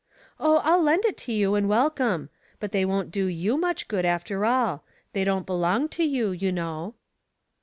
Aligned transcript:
"Oh, 0.39 0.61
I'll 0.63 0.81
lend 0.81 1.05
it 1.05 1.15
to 1.17 1.31
you 1.31 1.53
and 1.53 1.69
welcome; 1.69 2.31
but 2.59 2.71
they 2.71 2.85
won't 2.85 3.11
do 3.11 3.25
you 3.27 3.55
much 3.55 3.87
good, 3.87 4.03
after 4.03 4.43
all. 4.47 4.83
They 5.13 5.23
don't 5.23 5.45
belong 5.45 5.89
to 5.89 6.03
you, 6.03 6.31
you 6.31 6.51
know." 6.51 6.95